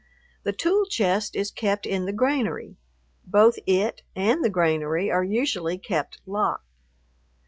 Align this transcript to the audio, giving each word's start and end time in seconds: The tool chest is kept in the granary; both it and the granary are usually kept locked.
The 0.41 0.51
tool 0.51 0.85
chest 0.87 1.35
is 1.35 1.51
kept 1.51 1.85
in 1.85 2.07
the 2.07 2.11
granary; 2.11 2.75
both 3.23 3.59
it 3.67 4.01
and 4.15 4.43
the 4.43 4.49
granary 4.49 5.11
are 5.11 5.23
usually 5.23 5.77
kept 5.77 6.21
locked. 6.25 6.65